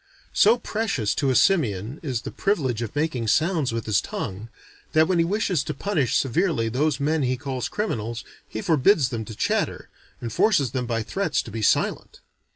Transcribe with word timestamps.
So 0.33 0.57
precious 0.57 1.13
to 1.13 1.29
a 1.29 1.35
simian 1.35 1.99
is 2.01 2.23
the 2.23 2.31
privilege 2.31 2.81
of 2.81 2.95
making 2.95 3.27
sounds 3.27 3.71
with 3.71 3.85
his 3.85 4.01
tongue, 4.01 4.49
that 4.93 5.07
when 5.07 5.19
he 5.19 5.23
wishes 5.23 5.63
to 5.65 5.75
punish 5.75 6.17
severely 6.17 6.69
those 6.69 6.99
men 6.99 7.21
he 7.21 7.37
calls 7.37 7.69
criminals, 7.69 8.23
he 8.47 8.63
forbids 8.63 9.09
them 9.09 9.25
to 9.25 9.35
chatter, 9.35 9.89
and 10.19 10.33
forces 10.33 10.71
them 10.71 10.87
by 10.87 11.03
threats 11.03 11.43
to 11.43 11.51
be 11.51 11.61
silent. 11.61 12.19